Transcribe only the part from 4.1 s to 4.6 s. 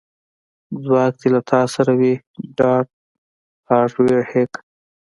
هیک